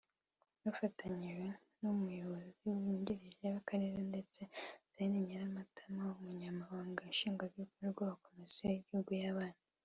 [0.63, 1.47] Bafatanije
[1.79, 4.51] n'umuyobozi wungirije w'Akarere ndetse na
[4.93, 9.59] Zaina Nyiramatama umunyamabanga nshingwabikorwa wa komisiyo y'igihugu y'abana